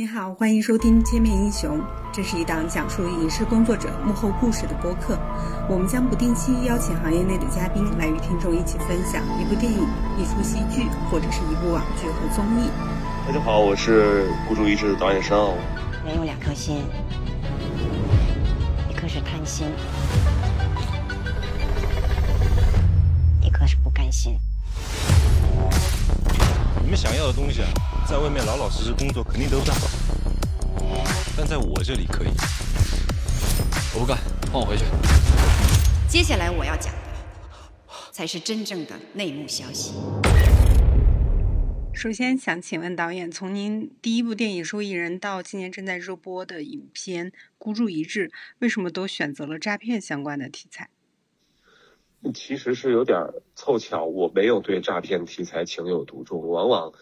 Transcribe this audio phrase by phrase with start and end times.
[0.00, 1.78] 你好，欢迎收听《千面英雄》，
[2.10, 5.18] 这是一档讲述影视工作者幕后故事的播客。
[5.68, 9.86] 我们将不定期邀请行业内的嘉宾来与听众一起分享一部电影、
[10.16, 12.70] 一出戏剧或者是一部网剧和综艺。
[13.26, 15.52] 大家好，我是孤注一掷的导演申奥。
[16.06, 16.82] 人有两颗心，
[18.88, 19.66] 一颗是贪心，
[23.42, 24.38] 一颗是不甘心。
[26.82, 27.68] 你们想要的东西啊，
[28.10, 29.72] 在外面老老实实工作肯定得不到，
[31.36, 32.30] 但在我这里可以。
[33.94, 34.18] 我不干，
[34.50, 34.82] 放我回去。
[36.08, 36.98] 接下来我要讲的，
[38.10, 39.94] 才是真正的内幕消息。
[41.94, 48.26] 首先想请问导演，从您第一部电影《受益人》到今年正在热播的影片《孤注一掷》，
[48.58, 50.90] 为什么都选择了诈骗相关的题材？
[52.34, 53.16] 其实是有点
[53.54, 56.48] 凑巧，我没有对诈骗题材情有独钟。
[56.48, 56.92] 往往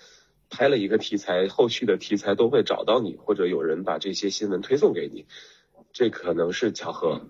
[0.51, 5.27] 拍了一个题材，后续的题材都会找到你，或者有人把这些新闻推送给你，
[5.93, 7.29] 这可能是巧合。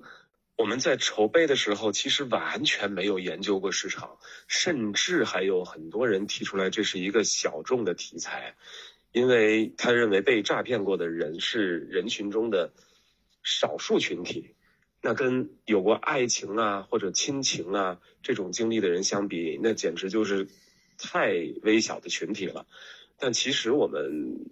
[0.57, 8.57] 我们在筹备的时候，其实完全没有研究过市场，甚至还有很多人提出来这是一个小众的题材，
[9.13, 12.73] 因为他认为被诈骗过的人是人群中的
[13.45, 14.57] 少数群体。
[15.01, 20.49] 那跟有过爱情啊或者亲情啊这种经历的人相比，那简直就是
[20.99, 21.31] 太
[21.63, 22.67] 微小的群体了。
[23.19, 24.47] 但其实我们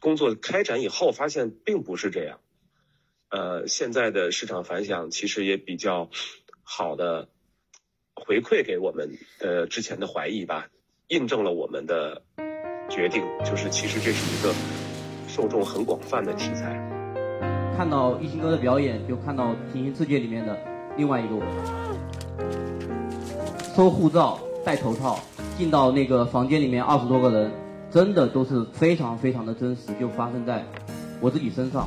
[0.00, 2.40] 工作开展以后发现并不是这样。
[3.28, 6.08] 呃，现在的市场反响其实也比较
[6.62, 7.28] 好的
[8.14, 10.68] 回馈给我们的之前的怀疑吧，
[11.08, 12.22] 印证了我们的
[12.88, 14.54] 决定，就是其实这是一个
[15.28, 16.80] 受众很广泛的题材。
[17.76, 20.58] 看到一星哥的表演，就看到《平行世界》里面的
[20.96, 21.42] 另外一个我。
[23.74, 25.20] 收护照、戴头套，
[25.58, 27.52] 进到那个房间里面，二十多个人，
[27.96, 30.62] 真的都是非常非常的真实，就发生在
[31.18, 31.86] 我自己身上。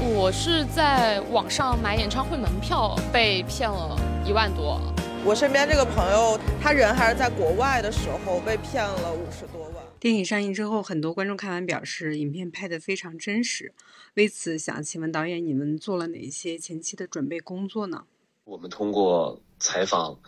[0.00, 4.80] 我是在网上买演唱会门票，被骗了一万多。
[5.24, 9.84] 我身边这个朋友，他人还是在国外的时候，被骗了五十多万。
[10.00, 13.72] 电影上映之后，很多观众看完表示，影片拍得非常真实。
[14.14, 18.02] 为此，想请问导演，你们做了哪些前期的准备工作呢？
[18.42, 20.18] 我们通过采访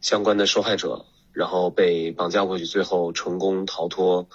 [0.00, 1.04] 相关的受害者，
[1.34, 4.28] 然后被绑架过去，最后成功逃脱，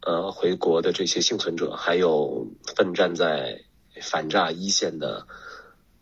[0.00, 3.62] 呃，回国的这些幸存者，还有奋战在
[4.02, 5.28] 反诈一线的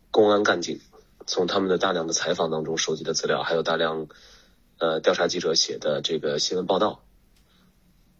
[0.09, 0.79] 公安干警，
[1.25, 4.07] 从他们的大量的采访当中收集的资料，还有大量
[4.79, 7.03] 呃调查记者写的这个新闻报道。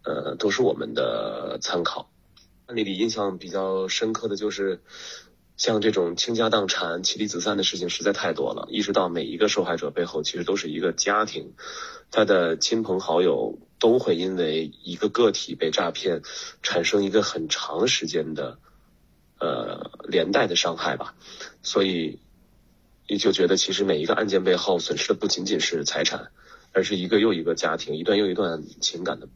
[0.04, 2.08] 呃，都是我们的参考。
[2.66, 4.80] 案例里印象比较深刻的就是，
[5.58, 8.68] 像这种倾家荡产、妻离子散的事情实在太多了。
[8.70, 11.52] 意识到每一个受害者背后其实都是一个家庭，
[12.10, 16.22] 他的亲朋好友都会因为一个个体被诈骗，
[16.62, 18.58] 产生一个很长时间的
[19.40, 21.16] 呃连带的伤害吧。
[21.62, 22.20] 所以，
[23.08, 26.30] 也就觉得其实每一个案件背后损失的不仅仅是财产，
[26.72, 29.28] 而是一个又一个家庭，一段又一段情感的。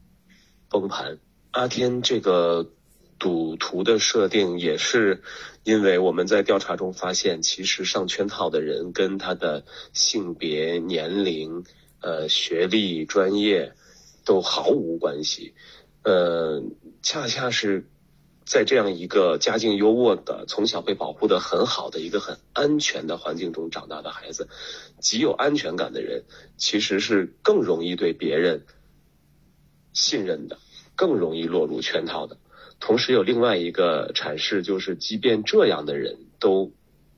[0.69, 1.19] 崩盘，
[1.51, 2.71] 阿天这个
[3.19, 5.21] 赌徒的设定也是
[5.63, 9.63] 因为我们在调查中发现，其实上圈套的人跟他的
[9.93, 11.63] 性别、年龄、
[12.01, 13.73] 呃学历、专业
[14.25, 15.53] 都毫无关系，
[16.03, 16.63] 呃，
[17.01, 17.87] 恰恰是
[18.45, 24.49] 在这样一个家境优渥的、从小被保护的很好的一个很安全的环境中长大的孩子，
[24.99, 26.23] 极有安全感的人，
[26.57, 28.65] 其实是更容易对别人。
[29.95, 30.57] 信任的
[30.95, 32.37] 更容易落入圈套的，
[32.85, 36.69] 同时有另外一个阐释，就是即便这样的人都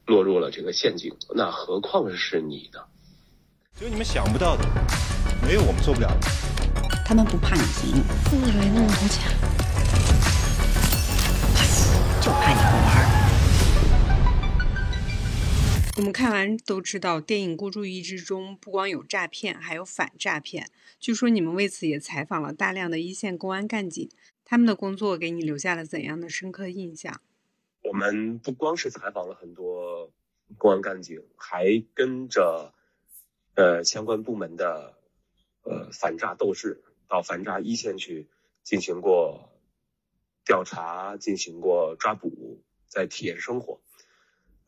[0.06, 2.82] 落入了这个陷阱，那何况是你呢？
[3.76, 4.64] 只有你们想不到的，
[5.42, 6.28] 没有我们做不了的。
[7.04, 7.96] 他们不怕你赢，
[8.32, 9.32] 你以为那么多钱，
[12.22, 13.26] 就怕你不玩。
[15.98, 20.70] 我们看完都知道，电影《孤注一掷》中不光有诈骗，还有反诈骗。
[21.00, 24.08] 据说你们为此也采访了大量的一线公安干警，
[24.46, 27.20] 他们的工作给你留下了怎样的深刻印象？
[27.82, 30.12] 我们不光是采访了很多
[30.58, 32.74] 公安干警，还跟着
[33.56, 34.98] 呃相关部门的
[35.64, 38.28] 呃反诈斗士到反诈一线去
[38.64, 39.52] 进行过
[40.46, 43.82] 调查，进行过抓捕，在体验生活。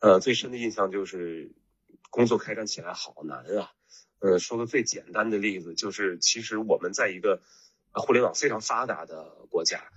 [0.00, 1.52] 呃，最深的印象就是
[2.10, 3.72] 工作开展起来好难啊。
[4.20, 7.42] 呃，说个最简单的例子，就是其实我们在一个
[8.00, 9.90] 互联网非常发达的国家，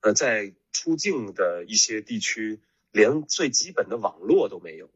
[0.00, 2.60] 呃，在出境的一些地区，
[2.90, 4.90] 连最基本的网络都没有。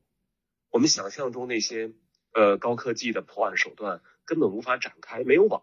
[0.70, 1.93] 我们想象中那些
[2.32, 5.62] 呃高科技的破案手段根本无法展开，没有网，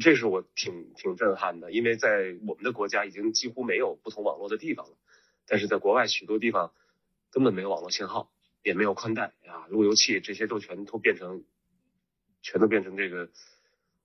[0.00, 4.96] 这是我挺挺震撼的，因为在我们的国家已经几乎没有不同网络的地方了，
[5.46, 6.72] 但是在国外许多地方
[7.30, 8.32] 根本没有网络信号，
[8.62, 11.44] 也没有宽带啊，路由器这些都全都变成，
[12.42, 13.30] 全都变成这个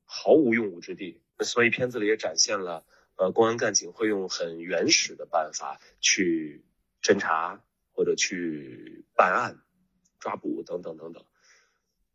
[0.06, 1.22] 毫无用武之地。
[1.40, 2.86] 所以片子里也展现了，
[3.16, 6.64] 呃，公安干警会用很原始的办法去
[7.02, 7.62] 侦查
[7.94, 9.62] 或者去办案、
[10.20, 11.26] 抓捕等等等等，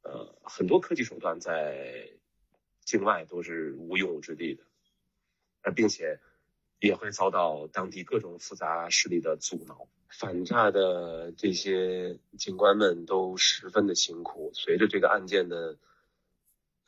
[0.02, 2.10] 呃，很多科技手段在。
[2.88, 4.64] 境外都是无用武之地的，
[5.60, 6.20] 呃并且
[6.80, 9.86] 也会遭到当地各种复杂势力的阻挠。
[10.08, 15.76] 反诈的这些警官们都十分的辛苦，随着这个案件的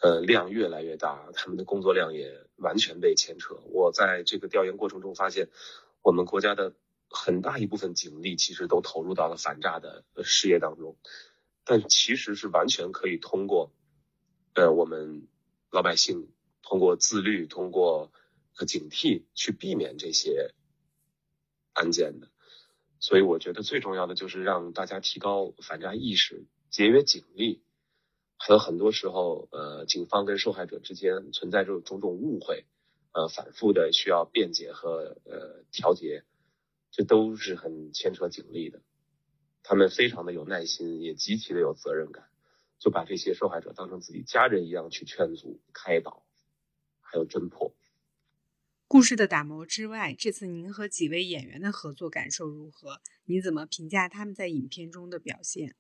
[0.01, 3.55] 呃量越来越大，他们的工作量也完全被牵扯。
[3.73, 5.49] 我在这个调研过程中发现，
[6.03, 6.75] 我们国家的
[7.09, 10.97] 很大一部分警力其实都投入到了反诈的事业当中，
[11.65, 13.73] 但其实是完全可以通过
[14.55, 15.29] 呃我们。
[15.73, 16.33] 老百姓
[16.63, 18.11] 通过自律、通过
[18.67, 20.53] 警惕去避免这些
[21.75, 22.27] 案件的，
[22.99, 27.63] 所以我觉得最重要的就是让大家提高反诈意识，节约警力。
[28.43, 32.65] 还有很多时候，呃，警方跟受害者之间存在着种种误会，
[33.13, 36.25] 呃，反复的需要辩解和呃调节，
[36.91, 38.81] 这都是很牵扯警力的。
[39.63, 42.25] 他们非常的有耐心，也极其的有责任感。
[42.79, 46.25] 就把这些受害者当成自己家人一样去劝阻、开导，
[47.03, 47.75] 还有侦破。
[48.89, 53.03] 故事的打磨之外，这次您和几位演员的合作感受如何？
[53.27, 55.77] 你怎么评价他们在影片中的表现？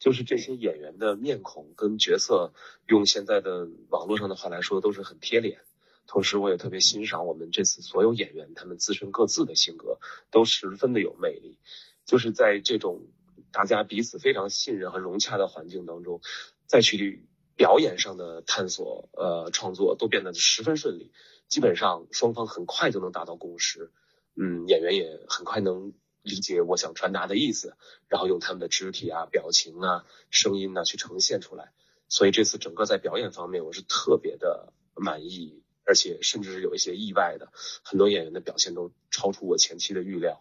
[0.00, 2.52] 就是这些演员的面孔跟角色，
[2.88, 5.60] 用现在的网络上的话来说，都是很贴脸。
[6.08, 10.00] 同时，我也特别欣赏我们这次所有演员，他们自身各自的性格
[10.32, 11.58] 都十分的有魅力。
[12.04, 13.06] 就是在这种。
[13.52, 16.20] 大家彼此非常信任和融洽的环境当中，
[16.66, 17.26] 再去
[17.56, 21.10] 表演上的探索、呃创作都变得十分顺利。
[21.48, 23.90] 基本上双方很快就能达到共识，
[24.36, 27.76] 嗯，演员也很快能理解我想传达的意思，
[28.08, 31.72] 然后用他们的肢体啊、表情啊、声音呢去呈现出来。
[32.08, 37.52] 所以这次整个在表演方面，我是特别的满意，而且甚至是有一些意外的，
[37.84, 40.40] 很多演员的表现都超出我前期的预料。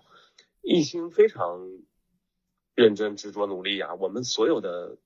[0.61, 1.59] 艺兴非常。
[2.75, 3.95] 认真执着努力啊！
[3.95, 4.99] 我们所有的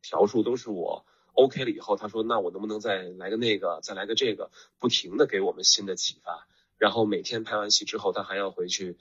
[0.00, 6.46] 条数都是我 OK 了以后，他说那我能不能再来个那个，再来个这个，不停的给我们新的启发。
[6.78, 8.96] 然后每天拍完戏之后，他还要回去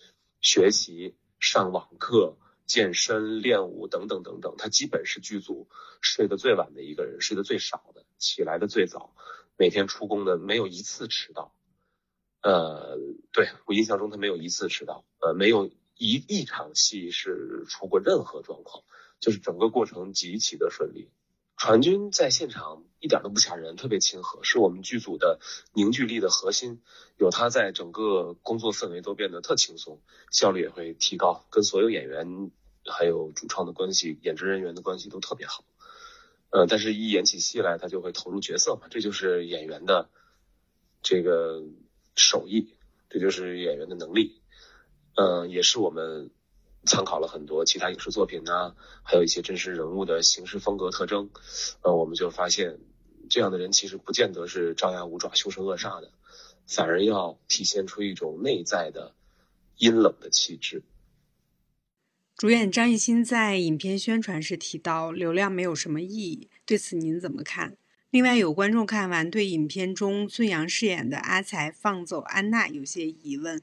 [0.45, 4.53] 学习、上网课、健身、练舞等等等等。
[4.57, 5.67] 他基本是剧组
[6.01, 9.15] 睡得最晚的一个人，睡得最少的，起来的最早，
[9.57, 11.53] 每天出工的没有一次迟到。
[12.41, 12.97] 呃，
[13.31, 15.69] 对我印象中他没有一次迟到，呃，没有。
[15.97, 18.83] 一一场戏是出过任何状况，
[19.21, 21.09] 就是整个过程极其的顺利。
[21.65, 25.39] 团军在现场一点都不吓人，特别亲和，是我们剧组的
[25.73, 26.79] 凝聚力的核心。
[27.17, 29.99] 有他在，整个工作氛围都变得特轻松，
[30.31, 31.43] 效率也会提高。
[31.49, 32.51] 跟所有演员
[32.85, 35.63] 还有主创的关系、演职人员的关系都特别好。
[36.51, 40.11] 呃，但是一演起戏来，他就会投入角色嘛，这就是演员的
[41.01, 41.63] 这个
[42.15, 42.75] 手艺，
[43.09, 44.39] 这就是演员的能力。
[45.15, 46.29] 嗯，也是我们
[46.85, 51.29] 参考了很多其他影视作品啊，还有一些真实人物的行事风格特征。
[51.81, 52.77] 呃，我们就发现，
[53.29, 56.11] 这样的人其实不见得是张牙舞爪、凶神恶煞的，
[56.67, 59.13] 反而要体现出一种内在的
[59.77, 60.83] 阴冷的气质。
[62.37, 67.77] 主演张艺兴在影片宣传时提到，流量没有什么意义，对此您怎么看？
[68.09, 73.61] 另外，有观众看完对影片中孙杨饰演的阿才放走安娜有些疑问。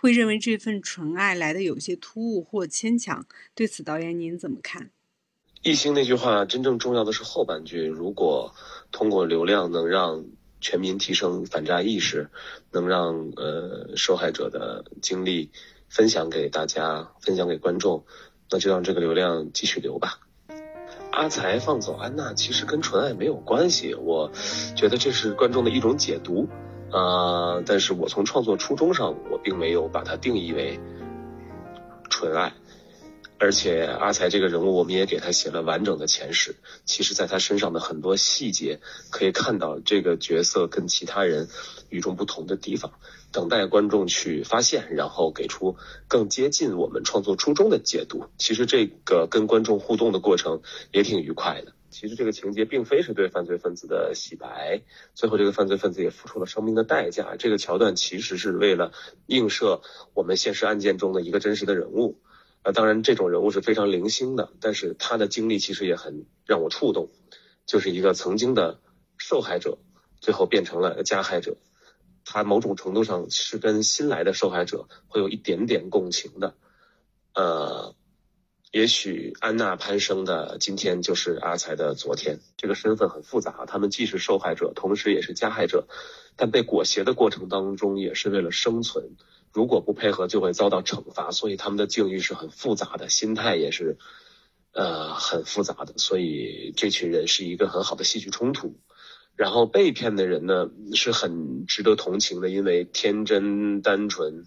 [0.00, 4.88] 会认为这份纯爱来的有些突兀或牵强，对此导演您怎么看？
[5.62, 7.84] 艺兴那句话，真正重要的是后半句。
[7.84, 8.54] 如果
[8.92, 10.24] 通过流量能让
[10.58, 12.30] 全民提升反诈意识，
[12.72, 15.50] 能让呃受害者的经历
[15.90, 18.06] 分享给大家，分享给观众，
[18.50, 20.20] 那就让这个流量继续流吧。
[21.12, 24.32] 阿才放走安娜，其实跟纯爱没有关系，我
[24.74, 26.48] 觉得这是观众的一种解读。
[26.92, 30.80] 啊，但是我从创作初衷上，我并没有把它定义为
[32.08, 32.52] 纯爱，
[33.38, 36.56] 而且阿才这个人物，我们也给他写了完整的前史。
[36.84, 38.80] 其实，在他身上的很多细节，
[39.10, 41.48] 可以看到这个角色跟其他人
[41.90, 42.92] 与众不同的地方，
[43.30, 45.76] 等待观众去发现，然后给出
[46.08, 48.26] 更接近我们创作初衷的解读。
[48.36, 50.60] 其实，这个跟观众互动的过程
[50.92, 51.72] 也挺愉快的。
[51.90, 54.82] 其实这个情节并非是对犯罪分子的洗白，
[55.14, 57.34] 最后这个犯罪分子也付出了生命的代价。
[57.36, 58.92] 这个桥段其实是为了
[59.26, 59.82] 映射
[60.14, 62.20] 我们现实案件中的一个真实的人物，
[62.62, 67.10] 啊，当然这种人物是非常零星的，但是他的经历其实也很让我触动，
[67.66, 68.80] 就是一个曾经的
[69.18, 69.78] 受害者，
[70.20, 71.56] 最后变成了加害者。
[72.24, 76.54] 他某种程度上是跟新来的受害者会有一点点共情的。
[77.34, 77.94] 呃，
[78.70, 83.64] 也许安娜潘生的今天就是阿才的昨天，这个身份很复杂。
[83.66, 85.88] 他们既是受害者，同时也是加害者，
[86.36, 89.16] 但被裹挟的过程当中也是为了生存。
[89.52, 91.32] 如果不配合，就会遭到惩罚。
[91.32, 93.98] 所以他们的境遇是很复杂的，心态也是
[94.72, 95.94] 呃很复杂的。
[95.96, 98.78] 所以这群人是一个很好的戏剧冲突。
[99.34, 104.44] 然后被骗的人呢是很值得同情的，因为天真单纯，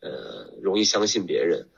[0.00, 1.68] 呃，容易相信别人，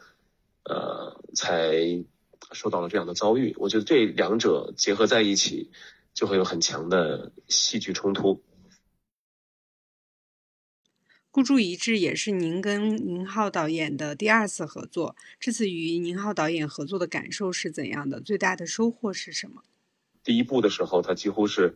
[0.65, 2.05] 呃，才
[2.53, 3.55] 受到了这样的遭遇。
[3.59, 5.71] 我觉得这两者结合在一起，
[6.15, 8.43] 就会有很强的戏剧冲突。
[11.31, 18.21] 孤注一掷也是您跟宁浩导演的第二次合作，这次与宁浩导演合作的感受是怎样的？
[18.21, 19.65] 最大的收获是什么？
[20.23, 21.75] 第一部的时候，他几乎是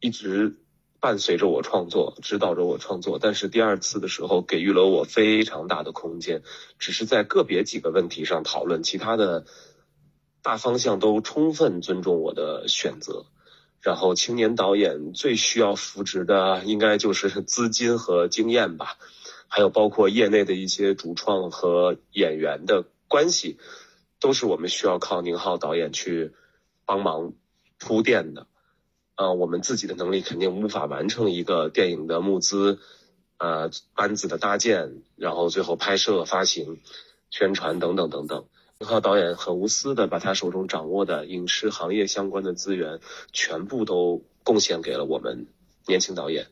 [0.00, 0.61] 一直
[1.02, 3.18] 伴随着我创作，指导着我创作。
[3.20, 6.44] 但是第二次的时候，给予了我非常大的空间，
[6.78, 9.44] 只是在个别几个问题上讨论，其他的
[10.42, 13.26] 大方向都充分尊重我的选择。
[13.80, 18.96] 然后，青年导演最需要扶植的，应该就是资金和经验吧，
[19.48, 23.58] 还有包括业内的一些主创和演员的关系，
[24.20, 26.30] 都是我们需要靠宁浩导演去
[26.86, 27.32] 帮忙
[27.80, 28.46] 铺垫的。
[29.22, 32.80] 呃，我们自己的能力肯定无法完成一个电影的募资，
[33.38, 36.80] 呃，班子的搭建，然后最后拍摄、发行、
[37.30, 38.46] 宣传等等等等。
[38.80, 42.98] 宁浩导演很无私的把他手中掌握的影视行业相关的资源
[43.32, 45.46] 全部都贡献给了我们
[45.86, 46.48] 年轻导演，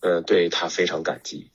[0.00, 1.50] 呃，对他非常感激。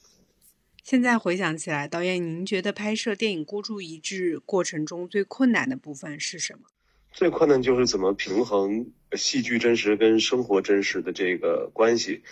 [0.84, 6.68] 现在回想起来，导演，您觉得拍摄电影《孤注一掷》过程中最困难的部分是什么？
[7.12, 12.24] 最困难就是怎么平衡戏剧真实跟生活真实的这个关系，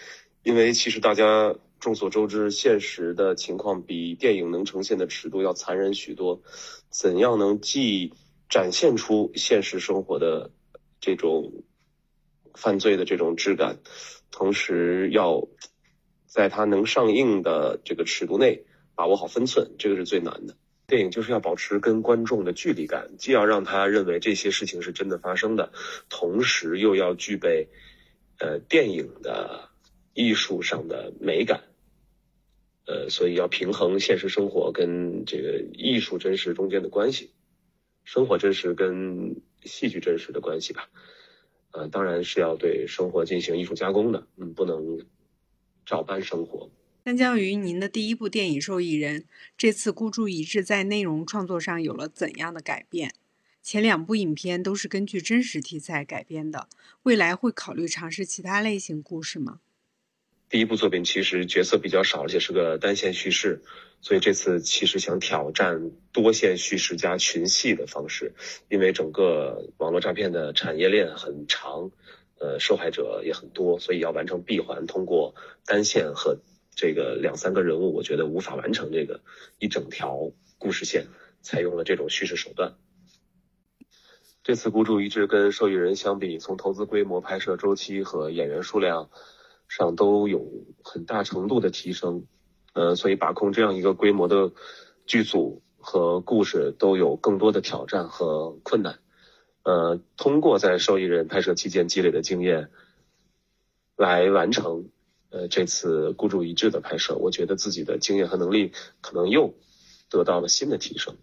[0.43, 1.55] 因为其实大家。
[1.79, 6.41] 众所周知，现实的情况比电影能呈现的尺度要残忍许多。
[6.89, 8.13] 怎样能既
[8.49, 10.49] 展现出现实生活的
[10.99, 11.63] 这种
[12.55, 13.77] 犯罪的这种质感，
[14.31, 15.47] 同时要
[16.25, 18.65] 在它能上映的这个尺度内
[18.95, 20.57] 把握好分寸，这个是最难的。
[20.87, 25.71] 电影就是要保持跟观众的距离感，既要让他认为这些事情是真的发生的，
[26.09, 27.67] 同时又要具备
[28.39, 29.69] 呃电影的。
[30.19, 31.61] 艺术上的美感，
[32.87, 37.29] 呃，所以要平衡现实生活跟这个艺术真实中间的关系，
[38.03, 40.89] 生活真实跟戏剧真实的关系吧，
[41.69, 45.05] 呃，当然是要对生活进行艺术加工的，嗯，不能
[45.85, 46.71] 照搬生活。
[47.07, 49.21] 相较于您的第一部电影《受益人》，
[49.57, 53.13] 这次孤注一掷在内容创作上有了怎样的改变？
[53.63, 56.67] 前两部影片都是根据真实题材改编的，
[57.03, 59.61] 未来会考虑尝试其他类型故事吗？
[60.49, 63.61] 第一部作品其实角色比较少，而且是个单线叙事，
[64.01, 68.33] 所以这次其实想挑战多线叙事加群戏的方式，
[68.67, 71.89] 因为整个网络诈骗的产业链很长，
[72.37, 75.35] 呃，受害者也很多，所以要完成闭环，通过
[75.65, 76.37] 单线和
[76.77, 79.19] 这个两三个人物，我觉得无法完成这个
[79.59, 81.07] 一整条故事线，
[81.41, 82.75] 采用了这种叙事手段。
[84.43, 89.09] 这次孤注一掷跟受益人相比，从投资规模、拍摄周期和演员数量。
[89.69, 92.25] 上都有很大程度的提升，
[92.71, 94.53] 呃，所以把控这样一个规模的
[95.05, 98.99] 剧组和故事都有更多的挑战和困难，
[99.63, 102.69] 呃，通过在受益人拍摄期间积累的经验，
[103.97, 104.87] 来完成
[105.29, 109.53] 呃这次孤注一掷的拍摄，我觉得自己的经验和能力可能又
[110.09, 111.15] 得到了新的提升，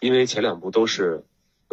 [0.00, 1.24] 因为前两部都是。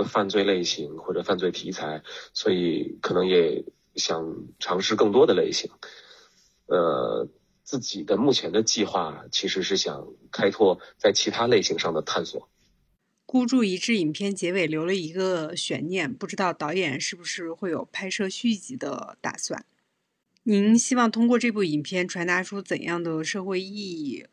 [0.06, 5.72] 犯罪类型或者犯罪题材，所以可能也想尝试更多的类型。
[6.68, 7.28] 呃，
[7.64, 12.48] 自己的目前的计划其实是想开拓在其他类型上的探索。
[13.28, 19.66] 孤注一掷影片结尾留了一个悬念，不知道导演是不是会有拍摄续集的打算？
[20.44, 24.26] 您希望通过这部影片传达出怎样的社会意义？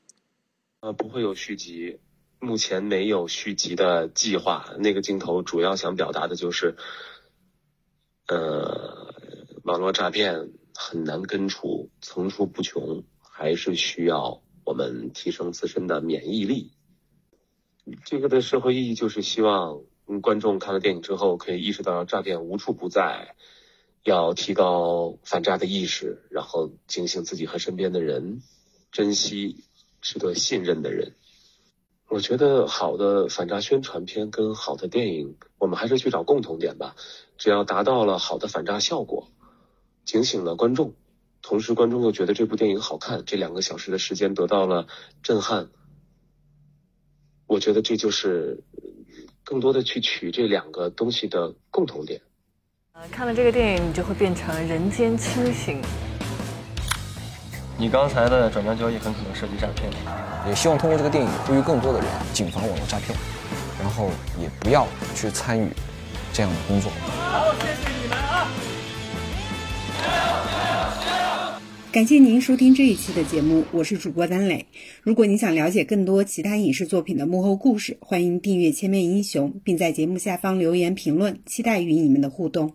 [0.78, 1.98] 呃，不会有续集。
[2.38, 4.72] 目前没有续集的计划。
[4.78, 6.76] 那个镜头主要想表达的就是，
[8.28, 9.12] 呃，
[9.64, 16.70] 网络诈骗很难根除，层出不穷，还是需要我们提升自身的免疫力。
[18.04, 19.82] 这个的社会意义就是希望
[20.22, 23.34] 观众看了电影之后，可以意识到诈骗无处不在，
[24.02, 28.42] 要提高反诈的意识，然后警醒自己和身边的人，
[28.90, 29.64] 珍惜
[30.00, 31.14] 值得信任的人。
[32.08, 36.96] 我觉得好的反诈宣传片跟好的电影，我们还是去找共同点吧。
[37.38, 39.28] 只要达到了好的反诈效果，
[40.04, 40.94] 警醒了观众，
[41.42, 44.86] 同时观众又觉得这部电影好看，这两个小时的时间得到了
[45.22, 45.70] 震撼，
[47.46, 48.58] 我觉得这就是
[49.44, 52.20] 更多的去取这两个东西的共同点。
[52.92, 55.80] 呃，看了这个电影，你就会变成人间清醒。
[57.76, 59.90] 你刚才的转账交易很可能涉及诈骗，
[60.46, 63.18] 也希望通过这个电影呼吁更多的人谨防网络诈骗，
[63.80, 64.10] 然后
[64.40, 65.68] 也不要去参与
[66.32, 66.90] 这样的工作。
[67.08, 67.93] 好，谢谢
[71.94, 74.66] 感谢您收听这一期的节目，我是主播丹磊。
[75.04, 82.72] 如果您想了解更多其他影视作品的幕后故事，欢迎订阅《千面英雄》，并在节目下方留言评论，期待与你们的互动。